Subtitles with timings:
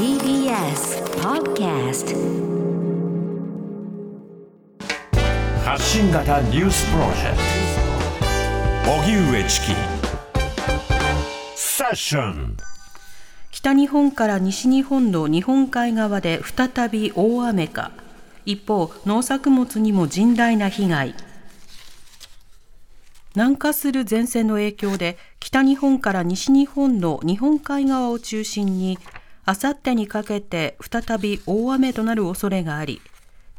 [0.00, 2.16] TBS Podcast
[5.62, 7.36] 発信型ニュースプロジェク
[8.86, 8.92] ト。
[8.92, 9.66] 荻上チキ。
[11.54, 12.56] セッション。
[13.50, 17.90] 北日本から西日本の日本海側で再び大雨か。
[18.46, 21.14] 一方農作物にも甚大な被害。
[23.34, 28.98] 南下する前線の影響で北日本から西日本の日本海側を中心に
[29.44, 33.00] あさってにかけて再び大雨となる恐れがあり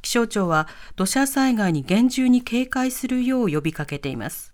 [0.02, 4.52] 気象庁は土砂災害に厳重に警戒するよう呼びかけています。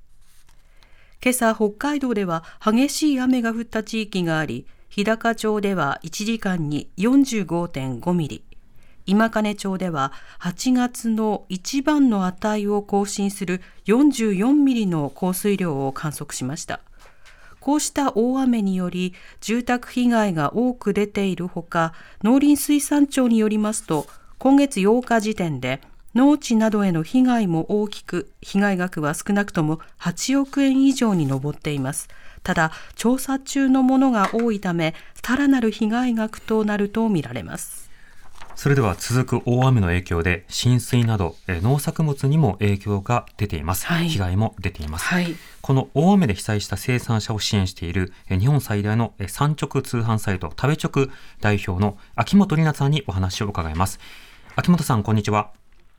[1.24, 8.44] 今朝北海道では激しい雨が降った地域があり日高町では1時間に45.5ミリ
[9.08, 16.82] 今金町では8月の一番の値を更新する44ミリの降水量を観測しました。
[17.68, 21.94] こうした大雨により住宅被害が多く出ているほか
[22.24, 25.82] 農林水産庁によりますと今月8日時点で
[26.16, 32.08] 農地などへの被害も大きく被害額は少なくとも8億円以上に上っています。
[32.42, 37.87] ただ調査中のものが多いためさらなる被害額となるとみられます。
[38.58, 44.10] それでは続く大雨の影響で浸水などえー農作物にも影響が出ています、はい。
[44.10, 45.36] 被害も出ています、はい。
[45.62, 54.00] この大雨で被災した生産者を支援しているえー日本最大のえー産直通販サイト食べ直代表の秋元里奈さんにお話を伺います。
[54.56, 55.52] 秋元さんこんにちは。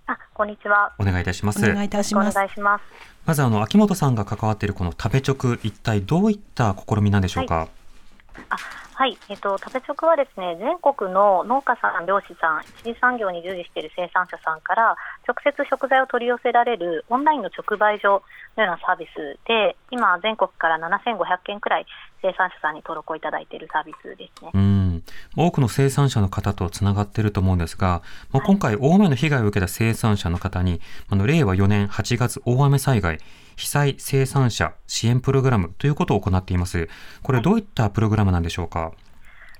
[0.09, 0.92] あ、こんにちは。
[0.98, 1.64] お願いいたします。
[1.64, 2.34] お願いいたしおます。
[2.34, 2.83] 願いします。
[3.25, 7.69] まずあの秋元さんが関わっているこの食べ直一体どういった試みなんでしょうか、
[8.48, 8.56] あ、
[8.98, 18.24] はい、えっと、食べ直はですね、全国の農家さん、漁師さん、一次産業に従事している生産者さんから、直接食材を取り寄せられるオンラインの直売所
[18.56, 21.86] のようなサービスで、今、全国から7500件くらい
[22.22, 24.88] 生産者さんに登録をいただいているサービスですね。
[25.37, 33.18] うん、多くの生産者の方とつながっていると思うんですが、まあ、今回大雨の被害を受けた生産者の方に、あの令和4年8月大雨災害
[33.57, 36.89] 被災生産者支援プログラムということを行っています。
[37.23, 38.92] これどういったプログラムなんでしょうか？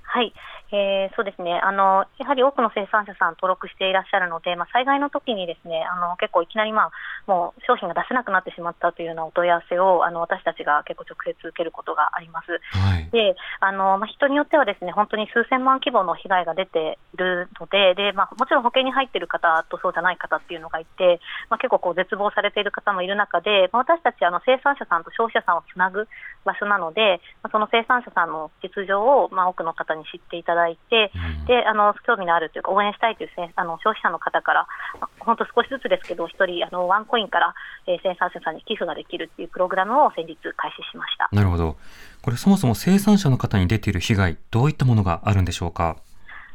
[0.03, 0.33] はい、
[0.71, 6.91] えーそうですねあの、やはり多くの生産者さん登録していらっしゃるので、まあ、災害の時にですねあの結構いきなり、まあ、
[7.27, 12.51] もう商品が出せなくなってしまったというようなお問い合わせをあの私たちが結構直接受けることがあります。
[12.77, 13.09] はい。
[13.11, 21.19] であのまあ、人によってはですね本当に数千万規模の被害が出ているのでで、まあ、もちろん保険に入っている方とそうじゃない方っていうのがいて、
[21.49, 26.07] まあ、結構こう絶望されている方もいる中で、まあ、私たちあの生産者さんと消費者さんをつなぐ
[26.45, 34.67] 場所なので、まあ、その生産者さんの実情を、まあ、多くの方に知っていただいて、うんであの興味のあるというか応援したいというせあの消費者の方から、
[34.99, 37.55] まあ本当少しずつですけど、一人あのワンコインから、
[37.87, 41.29] えー生産者さんに寄付ができるっていうプログラムを先日開始しました。
[41.31, 41.77] なるほど。
[42.21, 45.97] これそもそも生産者の方に出ている被害、どういったものがあるんでしょうか？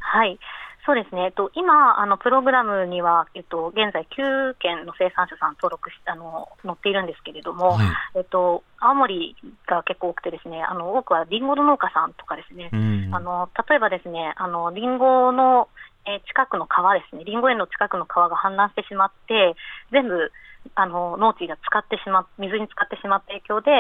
[0.01, 0.39] はい。
[0.87, 1.23] そうですね。
[1.25, 7.87] えっと、今、あの、プログラムには、えっと、現在9件の生産者さん登録し、あの、載っているんですけれども、はい
[8.17, 9.35] えっと、青森
[9.67, 13.15] が結構多くてですね、あの、多くはリンゴの農家さんとかですね、うん。
[13.15, 15.69] あの、例えばですね、あの、リンゴの、
[16.07, 19.57] えー近くの川ですね、リンゴ園の近くの川が氾濫してしまって、
[19.91, 20.33] 全部、
[20.75, 23.71] あの、農地が使ってしまっ、水に使ってしまった影響で、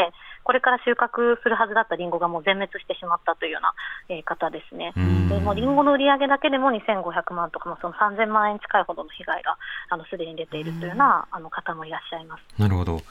[0.44, 3.75] これから収穫するはずだったリンゴがもう全滅してしまったというような、
[4.09, 4.93] えー方ですね。
[4.97, 9.56] うんでもうリンゴの売り上げだけでも2500万とか、もその3000万円近いほどの被害が
[9.88, 12.60] あのすでに出ているというようなあの方もいらっしゃいます。
[12.60, 12.94] なるほど。
[12.94, 13.03] はい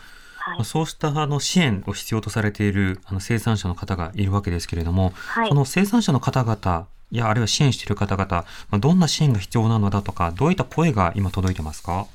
[0.58, 8.28] まあそうしたあの支援を必要とされているあの生産者の方がいるわけですけれども、はいその生産者の方々やあるいは支援している方々、
[8.70, 12.08] まあ、どんな支援が必要なのだとか、どういった声が今届いてますか？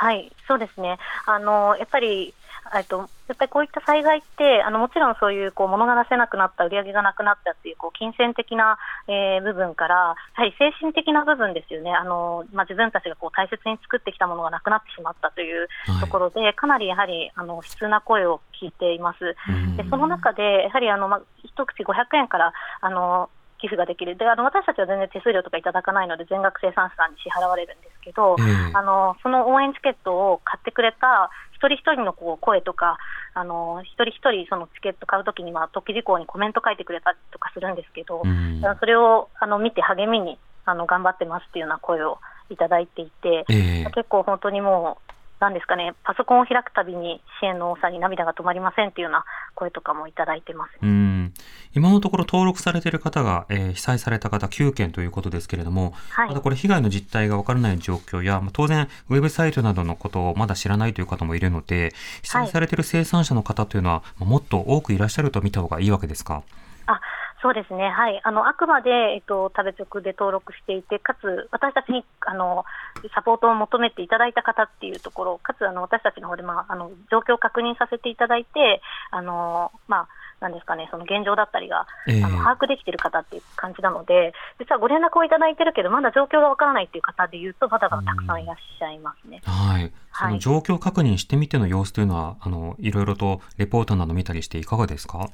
[0.00, 0.96] はい、そうですね。
[1.26, 2.32] あのやっぱり
[2.76, 8.78] えっと、やっぱりこういった災害って、あのもちろんそういうこう物が出せなくなった、売り上げがなくなったっていうこう金銭的な、
[9.08, 19.34] えー部分から、やはり精神的な部分ですよね、あのまあ、自分たちがこう大切に作ってきたものがなくなってしまったというはいところで、かなりやはりあの悲痛な声を聞いています。
[19.48, 23.30] うんでその中で、やはりあの、まあ、一口500円からあの
[23.60, 24.16] 寄付ができる。
[24.16, 32.98] であの、私たちは全然手数料とかいただかないので、全額生産者さんに支払われるんですけど、ええあのその応援チケットを買ってくれた一人一人のこう声とか、
[33.34, 38.62] あの一人一人そのチケット買うときに、まあ、特記事項にコメント書いてくれたりとかするんですけど、うん。
[38.78, 42.18] それをあの見て励みにあの頑張ってますっていうような声を
[42.50, 43.84] いただいていて、ええ。
[43.94, 49.24] 結構本当にもう、なんですかね、パソコンを開くたびに支援の多さに涙が止まりませんっていうような
[49.54, 50.72] 声とかもいただいてます。
[50.82, 51.32] うん
[51.74, 61.92] 今のところ登録されている方が、えー被災された方9件ということですけれども、はいまだこれ被害の実態がわからない状況や、まあ当然ウェブサイトなどのことをまだ知らないという方もいるので、
[62.22, 66.42] 被災されている生産者の方というのは、まあもっと多くいらっしゃると見た方がいいわけですか？
[67.38, 72.64] あそうですね、はい、あのあくまで、えっと、食べ直で登録していて、かつ私たちにあの
[73.14, 78.80] サポートを求めていただいた方っていうところ、かつあの私たちの方で、まあ、あの状況を確認させていただいて、
[79.10, 80.08] あのまあ、
[80.40, 82.24] なんですかね、その現状だったりが、ええ。
[82.24, 89.42] あの把握できている方っていう感じなので、実はご連絡をいただいてるけど、まだ状況がわからないっていう方でいうと、まだまだたくさんいらっしゃいますね。
[89.44, 89.92] はい。
[90.12, 90.34] そはい。
[90.34, 95.28] の状況確認してみての様子というのは、あの、いろいろとレポートなど見たりしていかがですか？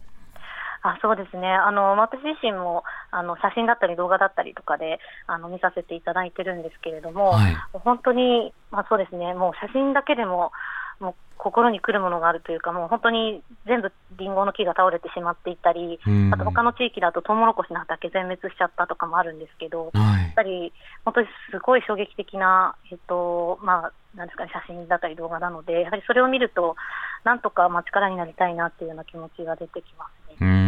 [0.85, 1.49] あそうですね。
[1.49, 7.57] あの私自身もあの写真だったり動画だったりとかであの見させていただいてるんですけれども、はい。
[7.73, 9.33] 本当に、まあ、そうですね。
[9.33, 10.53] もう写真だけでも
[11.01, 16.33] もう心に来るものがあるというか、もう本当に全部リンゴの木が倒れてしまっていたり、うん。
[16.33, 20.23] あと他の地域だとトウモロコシの畑全滅しちゃったとかもあるんですけど、はい。
[20.23, 20.35] やっ。
[20.35, 20.73] ぱり
[21.05, 26.77] 本当にすごい衝撃的な、えっとまあ、なんですかね、写真だったり動画なので、やはりそれを見ると、
[27.25, 30.07] なんとかまあ力になりたいなっていうような気持ちが出てきま
[30.39, 30.64] すね。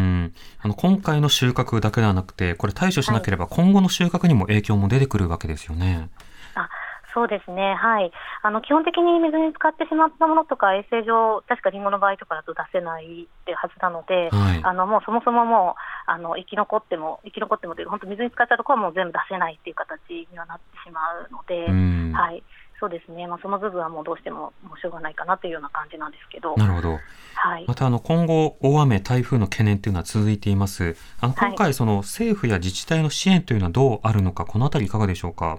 [0.64, 0.68] うん。
[0.68, 6.10] あの、今回の収穫だけではなくて、これ対処しなければ今後の収穫にも影響も出てくるわけですよね。
[6.54, 6.68] あ
[7.16, 8.12] そうですね、はい、
[8.42, 22.12] あの基本的に水に浸かってしまったものとか、衛生上、確かリンゴの場合とかだと出せないってはずなので、はいあのもうそもそももうあの生き残っても、生き残ってもというか、本当、水に浸かったところはもう全部出せないっていう形にはなってしまうので、うん。
[22.12, 22.42] はい、
[22.78, 26.54] そうですね、まあ、その部分はもうどうしてももうしょうがないかなというような感じなんですけど。
[26.56, 26.92] なるほど。
[27.34, 30.96] はいまたあの今後大雨台風の懸念というのは続いています。
[31.20, 35.58] あのはい今回その政府や自治体の支援というのはどうあるのかこのあたりいかがでしょうか？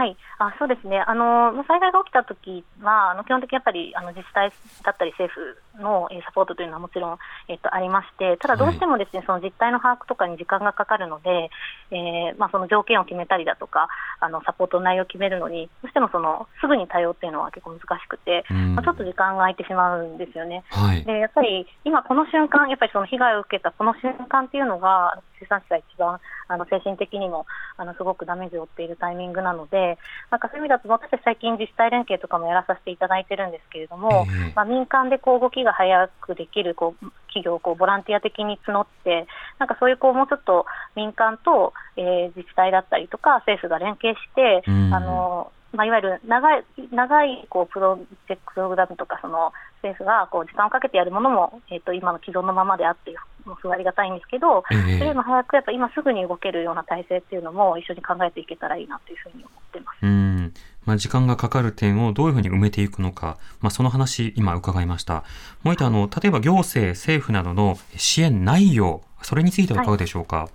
[0.00, 4.50] はい、あそうですね、あの災害が起きたときは、あの基本的にやっぱりあの自治体
[4.82, 7.18] だったり政府のえーサポートというのはもちろん、
[7.48, 11.50] えっと、ありまして、ただどうしてもですね、その実態の把握とかに時間がかかるので、
[11.90, 13.88] えーまあ、その条件を決めたりだとか、
[14.20, 20.64] あのサポートの内容を決めるのに、どうしてもそのすぐに対応っていうのは結構難しくて、うんまあ、ちょっと時間が空いてしまうんですよね。
[20.70, 21.04] はい。
[21.04, 27.46] でやっぱり今、この瞬間、やっぱりその被害を受けたこの瞬間っていうのが、生産者が一番あの精神的にも
[27.76, 29.98] あのすごくダメージを負っているタイミングなので、
[30.30, 39.26] なんかそういう意味だと、私たち最近、自治体連携とかもやらさせていただいてるんですけれども、ええまあ、民間でこう動きが早くできるこう企業をこうボランティア的に募って、
[39.58, 44.94] なんかそういうこうもうちょっと民間と、えー自治体だったりとか、政府が連携して、うん。
[44.94, 59.98] あのまあ、いわゆる長い長いこうプロジェクトプログラムとかその政府がこう時間をかけてやるものも、えー、と今の既存のままであってもうすごいありがたいんですけど、ええそれよりも早くやっぱ今すぐに動けるような体制っていうのも一緒に考えていけたらいいなというふうに思ってます。
[60.02, 60.52] うん。
[60.86, 65.24] まあ、時間がかかる点をどういうふうに埋めていくのか、まあ、その話、今伺いました。
[65.62, 70.48] もう一点、あの、例えば行政、政府などの支援内容、それについてはいかがでしょうか？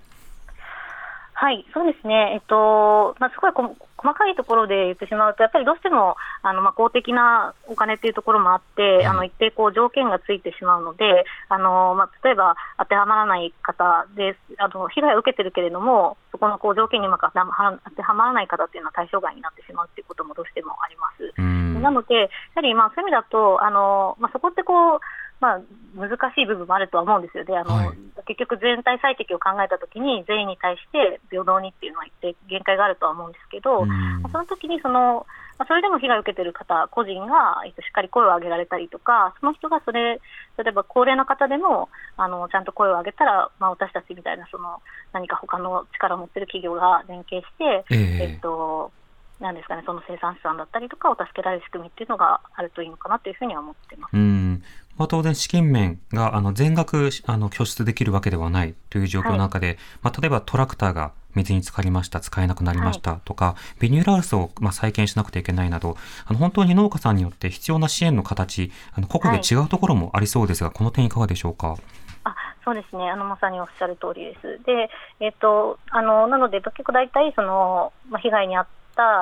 [1.38, 21.32] はい、そうですね、えっとまあ、すごいこ細かいところで言ってしまうと、やっぱりどうしてもあの、まあ、公的なお金っていうところもあって、あの一定こう条件がついてしまうので、あのまあ、例えば当てはまらない方であの、被害を受けてるけれども、そこのこう条件にうまく当てはま当てはまらない方っていうのは対象外になってしまうっていうこともどうしてもあります。
[21.38, 21.82] うん。
[21.82, 25.00] なので、やはりまあそういう意味だと、あのまあ、そこってこう、
[25.40, 25.60] まあ、
[25.94, 27.98] 難しい部分もあるとは思うんですよね、あのはい。
[28.26, 33.86] 結局、全体最適を考えたときに、全員に対して平等にっていうのは一定限界があるとは思うんですけど、
[34.32, 35.26] その時にその、
[35.58, 40.20] まあ、それでも被害を受けている方、個人がえっとしっかり声を上げられたりとか、その人がそれ、
[40.58, 44.80] 例えば高齢の方でも、あのちゃんと声を上げたら、まあ、私たちみたいなその
[45.12, 48.32] 何か他の力を持っている企業が連携して、ええ。
[48.32, 48.92] えっと、
[49.40, 54.16] なんですかね、その生産者さんだったりとかを助けられる仕組みっていうのがあるといいのかなというふうには思ってます。
[54.16, 54.62] うん。
[54.96, 71.76] まあ、当然資金面があの全額あの拠出できるわけではないという状況の中で、まあ、例えばトラクターが水に浸かりました、使えなくなりましたとか、ビニュールハウスをまあ再建しなくてはいけないなど、あの本当に農家さんによって必要な支援の形、あの個々で違うところもありそうですが、この点いかがでしょうか？
[72.24, 74.64] あそうですねあの、まさにおっしゃる通りです。
[74.64, 74.88] で、
[75.20, 78.70] えっと、あのなので、結構大体その、まあ、被害に遭った、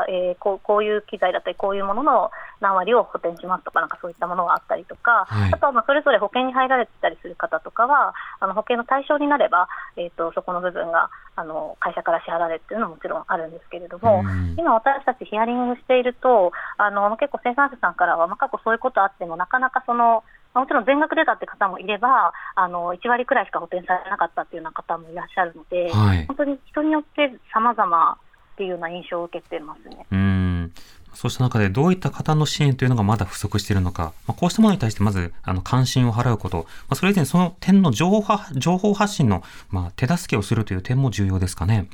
[0.08, 26.26] えーこう、こういう機材だったり、こういうものの何割を補填しますとか、なんかそういったものがあったりとか、はいあとはまあそれぞれ保険に入られてたりする方とかは、あの保険の対象になれば、えっと、そこの部分があの会社から支払われるっていうのはもちろんあるんですけれども、うん今、私たちヒアリングしていると、あの結構生産者さんからは、まあ、過去そういうことあっても、なかなかその、まあもちろん全額出たって方もいれば、あの1割くらいしか補填されなかったっていうような方もいらっしゃるので、はい。
[26.26, 28.18] 本当に人によって様々
[28.54, 30.06] っていうような印象を受けてますね。
[30.10, 30.72] うん。
[31.14, 41.88] そうした中でどういった方の支援というのがまだ不足しているのか、まあ、こうしたものに対してまずあの関心を払うこと、まあ、それ以前その点の情報は情報発信の、まあ、手助けをするという点も重要ですかね。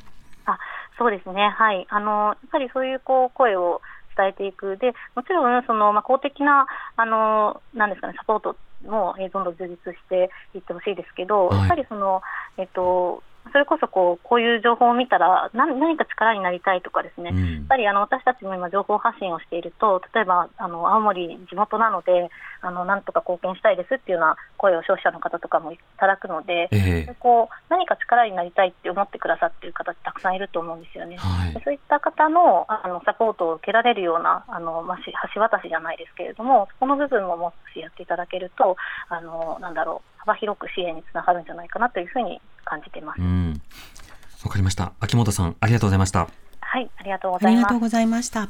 [0.45, 0.57] あ
[0.97, 3.81] そうですね、はい、あのやっぱりそういうこう声を
[4.17, 6.65] 伝えていく、でもちろんその、まあ、公的な
[6.97, 12.21] あのなんですか、ね、サポートも、えー、どんどん充実していってほしいですけど、はいやっぱりその、
[12.57, 17.53] えっと、それこそこうこういう情報を見たら何何か力になりたいとかですね、うん。
[17.53, 22.31] やっぱりあの私たちも今、情報発信をしていると、例えばあの青森、地元なので
[22.61, 27.15] あの、なんとか貢献したいですっていうような声を消費者の方とかもいただくので、ええ。
[27.19, 31.17] こう何か力になりたいって思ってくださっている方たくさんいると思うんですよね。
[31.17, 31.53] はい。
[31.53, 38.75] でそういった方のあのサポートを受けられるようなあの、まあ、し橋渡しじゃないですけれども、そこの部分ももしやっていただけると、
[39.09, 43.21] あのなんだろう、幅広く支援につながるんじゃないかなというふうに感じています。
[43.21, 43.61] うん。
[44.43, 44.93] わかりました。
[44.99, 46.27] 秋元さん、ありがとうございました。
[46.61, 47.79] はい、ありがとうございますありがとう。
[47.79, 48.49] ございました。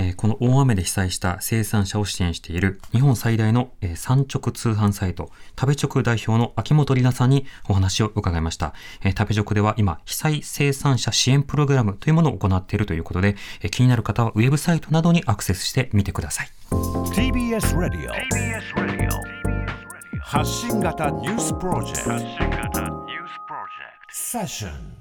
[0.00, 8.74] えーこの大雨で被災した生産者を支援している日本最大の、えー産直通販サイト、食べ直代表の秋元里奈さんにお話を伺いました。
[9.02, 16.48] えー食べ直では今、被災生産者支援プログラムというものを行っているということで、えー気になる方はウェブサイトなどにアクセスしてみてください。
[16.70, 19.37] TBS ラディオ
[20.30, 22.82] 発信型ニュースプロジェクト。
[24.10, 24.97] セッション